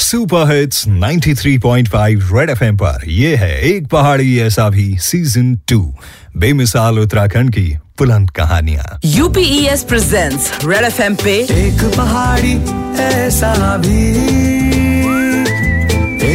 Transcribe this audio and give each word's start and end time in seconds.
Super 0.00 0.56
hits 0.56 0.84
93.5 0.88 2.34
Red 2.34 2.50
FM 2.50 2.76
पर। 2.76 3.08
ये 3.08 3.36
है 3.36 3.60
एक 3.60 3.86
पहाड़ी 3.86 4.38
ऐसा 4.38 4.68
भी 4.68 4.98
सीज़न 4.98 5.60
टू 5.68 5.96
बेमिसाल 6.36 6.98
उत्तराखंड 6.98 7.50
की 7.54 7.78
बुलंद 7.98 8.30
कहानियाँ। 8.30 9.00
यूपीएस 9.04 9.82
प्रेजेंट्स 9.82 10.52
रेड 10.64 10.84
एफएम 10.84 11.14
पे 11.14 11.34
एक 11.40 11.94
पहाड़ी 11.96 12.54
ऐसा 13.02 13.76
भी। 13.76 14.12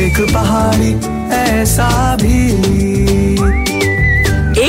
एक 0.07 0.33
पहाड़ी 0.33 0.93
ऐसा 1.35 2.15
भी। 2.15 2.49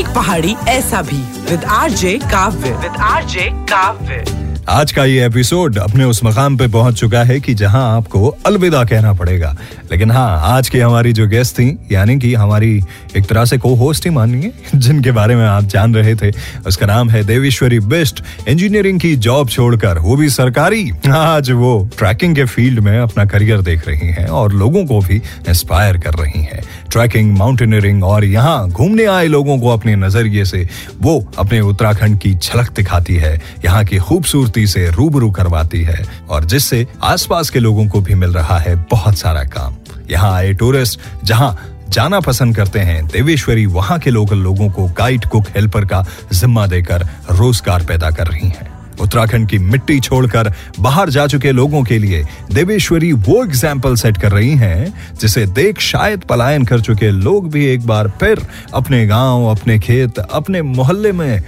एक 0.01 0.07
पहाड़ी 0.15 0.57
ऐसा 0.69 1.03
भी। 1.03 1.51
With 1.51 1.65
RJ 1.65 2.19
Kavya. 2.25 2.71
With 2.71 2.93
RJ 3.01 3.51
Kavya. 3.53 4.44
आज 4.69 4.93
का 4.93 5.05
ये 5.05 5.27
एपिसोड 5.27 5.79
अपने 5.79 6.05
उस 6.05 6.21
मकाम 6.25 6.57
पे 6.57 6.67
पहुँच 6.69 6.95
चुका 6.95 7.23
है 7.25 7.41
कि 7.41 7.55
जहाँ 7.55 7.97
आपको 7.97 8.29
अलविदा 8.47 8.85
कहना 8.85 9.13
पड़ेगा। 9.13 9.57
लेकिन 9.93 10.11
हाँ 10.11 10.41
आज 10.43 10.69
की 10.69 10.79
हमारी 10.79 11.13
जो 11.13 11.27
गेस्ट 11.29 11.55
थी, 11.55 11.79
यानी 11.93 12.19
कि 12.19 12.35
हमारी 12.35 12.81
एक 13.17 13.27
तरह 13.27 13.45
से 13.45 13.59
को 13.59 13.75
होस्ट 13.75 14.05
ही 14.05 14.11
मानिए, 14.11 14.53
जिनके 14.75 15.11
बारे 15.11 15.37
में 15.37 15.45
आप 15.47 15.65
जान 15.65 15.95
रहे 15.95 16.15
थे, 16.15 16.31
उसका 16.67 16.87
नाम 16.87 17.11
है 17.11 17.25
देवेश्वरी 17.25 17.81
बेस्ट 17.81 18.23
इंजीनियरिंग 18.49 19.01
की 19.01 19.17
जॉब 19.17 19.49
छोड़कर, 19.49 19.99
वो 19.99 20.17
भी 20.17 20.29
सरकारी, 20.31 20.91
आज 21.13 21.51
वो 21.51 21.91
ट्रैकिंग 21.99 22.37
के 22.37 22.45
फ़ील्ड 22.45 22.81
में 22.81 22.99
अपना 22.99 23.25
करियर 23.25 23.61
देख 23.61 23.89
रही 23.89 24.09
है 24.09 24.27
और 24.27 24.53
लोगों 24.53 24.85
को 24.87 25.01
भी 25.01 25.17
इंस्पायर 25.49 25.99
कर 25.99 26.15
रही 26.15 26.43
है। 26.43 26.63
ट्रैकिंग 26.91 27.37
माउंटेनियरिंग 27.39 28.05
और 28.05 28.25
यहाँ 28.25 28.69
घूमने 28.69 29.05
आए 29.05 29.27
लोगों 29.27 29.59
को 29.59 29.69
अपने 29.69 29.97
नज़रिए 29.97 30.45
से 30.45 30.69
वो 31.03 31.33
अपने 31.39 31.61
उत्तराखंड 31.61 32.19
की 32.19 32.35
झलक 32.35 32.73
दिखाती 32.73 33.15
है। 33.15 33.35
यहाँ 33.65 33.85
की 33.85 33.99
खूबसूरती 33.99 34.54
से 34.55 34.89
रूबरू 34.91 35.31
करवाती 35.31 35.83
है 35.83 36.05
और 36.31 36.45
जिससे 36.45 36.87
आसपास 37.03 37.51
के 37.51 37.59
लोगों 37.59 37.87
को 37.89 38.01
भी 38.01 38.15
मिल 38.15 38.33
रहा 38.33 38.59
है 38.59 38.75
बहुत 38.91 39.19
सारा 39.19 39.45
काम। 39.45 39.77
यहाँ 40.11 40.33
आए 40.33 40.53
टूरिस्ट 40.53 41.01
जहाँ 41.25 41.57
जाना 41.89 42.21
पसंद 42.21 42.57
करते 42.57 42.79
हैं, 42.79 43.07
देवेश्वरी 43.07 43.67
वहाँ 43.67 43.99
के 43.99 44.11
लोकल 44.11 44.39
लोगों 44.39 44.69
को 44.71 44.87
गाइड 44.99 45.25
कुक 45.25 45.49
हेल्पर 45.55 45.85
का 45.85 46.05
जिम्मा 46.33 46.67
देकर 46.67 47.07
रोज़गार 47.31 47.85
पैदा 47.87 48.11
कर 48.11 48.27
रही 48.27 48.49
हैं। 48.49 48.73
उत्तराखंड 49.01 49.49
की 49.49 49.59
मिट्टी 49.59 49.99
छोड़कर 50.01 50.53
बाहर 50.81 51.11
जा 51.11 51.27
चुके 51.27 51.53
लोगों 51.53 51.83
के 51.85 51.99
लिए 51.99 52.23
देवेश्वरी 52.53 53.13
वो 53.13 53.43
एग्ज़ाम्पल 53.45 53.97
सेट 53.97 54.17
कर 54.17 54.33
रही 54.33 54.51
हैं, 54.51 54.95
जिसे 55.21 55.47
देख 55.47 55.81
शायद 55.81 56.21
पलायन 56.21 56.65
कर 56.65 56.81
चुके 56.81 57.11
लोग 57.11 57.51
भी 57.51 57.67
एक 57.67 57.87
बार 57.87 58.09
फिर 58.21 58.47
अपने 58.75 59.07
गाँव, 59.07 59.47
अपने 59.47 59.79
खेत, 59.79 60.19
अपने 60.19 60.63
मोहल्ले 60.63 61.13
में 61.13 61.43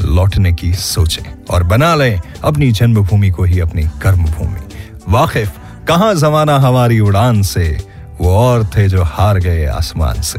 लौटने 0.00 0.52
की 0.52 0.74
सोचें 0.74 1.34
और 1.50 1.62
बना 1.62 1.94
लें 1.94 2.20
अपनी 2.44 2.72
जन्मभूमि 2.72 3.30
को 3.30 3.44
ही 3.44 3.60
अपनी 3.60 3.82
कर्मभूमि। 3.82 4.60
वाकिफ, 5.08 5.52
कहाँ 5.88 6.14
जमाना 6.14 6.58
हमारी 6.58 7.00
उड़ान 7.00 7.42
से? 7.42 7.78
वो 8.20 8.30
और 8.30 8.64
थे 8.64 8.88
जो 8.88 9.02
हार 9.02 9.38
गए 9.38 9.66
आसमान 9.66 10.20
से। 10.20 10.38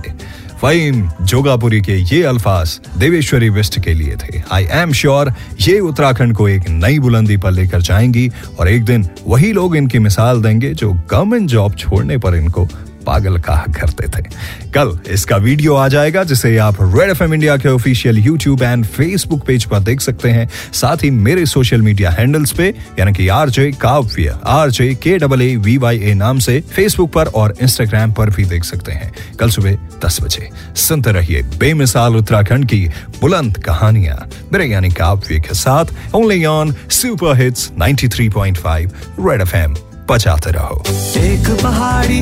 फहीम, 0.62 1.10
जोगापुरी 1.22 1.82
के 1.82 1.96
ये 1.96 2.24
अल्फाज 2.24 2.80
देवेश्वरी 2.98 3.50
वेस्ट 3.50 3.80
के 3.80 3.94
लिए 3.94 4.16
थे। 4.16 4.42
आई 4.52 4.68
एम 4.72 4.94
श्योर 4.94 5.34
ये 5.62 5.80
उत्तराखंड 5.80 6.36
को 6.36 6.50
एक 6.50 6.70
नई 6.70 7.00
बुलंदी 7.00 7.38
पर 7.38 7.52
लेकर 7.52 7.82
जाएँगी 7.82 8.32
और 8.60 8.70
एक 8.70 8.86
दिन 8.86 9.08
वही 9.28 9.52
लोग 9.52 9.76
इनकी 9.76 10.00
मिसाल 10.00 10.42
देंगे 10.42 10.74
जो 10.74 10.94
गवर्नमेंट 10.94 11.50
जॉब 11.50 11.76
छोड़ने 11.76 12.18
पर 12.18 12.36
इनको 12.36 12.68
पागल 13.06 13.38
कहा 13.38 13.66
करते 13.80 14.08
थे। 14.08 14.24
कल 14.72 14.98
इसका 15.10 15.38
वीडियो 15.38 15.76
आ 15.76 15.88
जाएगा, 15.88 16.24
जिसे 16.24 16.58
आप 16.58 16.78
रेड 16.82 17.10
एफएम 17.10 17.34
इंडिया 17.34 17.58
के 17.58 17.70
official 17.70 18.18
YouTube 18.18 18.64
and 18.64 18.86
Facebook 18.86 19.46
page 19.48 19.66
पर 19.66 19.80
देख 19.80 20.02
सकते 20.02 20.30
हैं। 20.30 20.50
साथ 20.74 21.04
ही 21.04 21.10
मेरे 21.12 21.46
सोशल 21.46 21.82
मीडिया 21.82 22.10
हैंडल्स 22.10 22.52
पे, 22.52 22.74
यानी 23.00 23.14
कि 23.14 23.28
आर 23.28 23.50
जे 23.50 23.72
काव्य 23.72 24.36
आर 24.46 24.72
जे 24.72 24.94
के 24.94 25.18
double 25.18 25.42
A 25.42 25.56
V 25.56 25.78
Y 25.78 26.00
A 26.00 26.14
नाम 26.14 26.40
से 26.40 26.60
फेसबुक 26.76 27.12
पर 27.12 27.26
और 27.26 27.56
इंस्टाग्राम 27.62 28.12
पर 28.12 28.30
भी 28.30 28.46
देख 28.46 28.64
सकते 28.64 28.92
हैं। 28.92 29.12
कल 29.40 29.50
सुबह 29.50 29.78
दस 30.06 30.22
बजे। 30.22 30.50
सुनते 30.76 31.12
रहिए 31.12 31.42
बेमिसाल 31.60 32.16
उत्तराखंड 32.16 32.66
की 32.66 32.86
बुलंद 33.22 33.58
कहानियाँ। 33.58 34.18
मेरे 34.54 34.66
यानी 34.66 34.90
काव्य 34.90 35.40
के 35.40 35.54
साथ 35.54 35.86
only 36.16 36.44
on 36.46 36.76
super 36.90 37.36
hits 37.36 37.72
93.5 37.78 38.92
Red 39.20 39.42
FM 39.42 39.76
बजाते 40.10 40.52
रहो 40.56 40.82
एक 41.20 41.50
पहाड़ी 41.64 42.20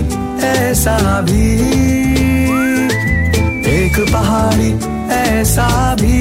ऐसा 0.47 0.97
भी 1.29 1.47
एक 3.75 3.99
पहाड़ी 4.13 4.71
ऐसा 5.17 5.69
भी 6.01 6.19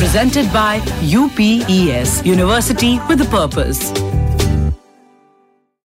presented 0.00 0.48
by 0.52 0.74
UPES 1.12 2.10
University 2.26 2.90
with 3.08 3.22
a 3.22 3.28
purpose 3.36 3.80